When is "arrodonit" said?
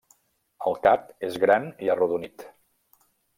1.97-2.47